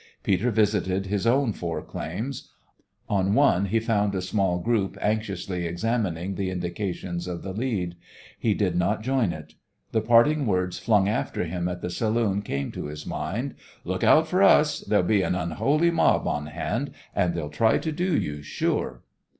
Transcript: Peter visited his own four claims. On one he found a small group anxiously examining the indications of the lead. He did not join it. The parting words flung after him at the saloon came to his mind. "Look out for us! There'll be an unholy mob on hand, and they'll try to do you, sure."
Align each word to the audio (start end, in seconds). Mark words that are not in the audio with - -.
Peter 0.23 0.49
visited 0.49 1.05
his 1.05 1.27
own 1.27 1.53
four 1.53 1.83
claims. 1.83 2.49
On 3.07 3.35
one 3.35 3.65
he 3.65 3.79
found 3.79 4.15
a 4.15 4.21
small 4.23 4.57
group 4.57 4.97
anxiously 4.99 5.67
examining 5.67 6.33
the 6.33 6.49
indications 6.49 7.27
of 7.27 7.43
the 7.43 7.53
lead. 7.53 7.93
He 8.39 8.55
did 8.55 8.75
not 8.75 9.03
join 9.03 9.31
it. 9.31 9.53
The 9.91 10.01
parting 10.01 10.47
words 10.47 10.79
flung 10.79 11.07
after 11.07 11.43
him 11.43 11.67
at 11.69 11.81
the 11.81 11.91
saloon 11.91 12.41
came 12.41 12.71
to 12.71 12.87
his 12.87 13.05
mind. 13.05 13.53
"Look 13.83 14.03
out 14.03 14.27
for 14.27 14.41
us! 14.41 14.79
There'll 14.79 15.05
be 15.05 15.21
an 15.21 15.35
unholy 15.35 15.91
mob 15.91 16.27
on 16.27 16.47
hand, 16.47 16.93
and 17.13 17.35
they'll 17.35 17.49
try 17.49 17.77
to 17.77 17.91
do 17.91 18.17
you, 18.17 18.41
sure." 18.41 19.03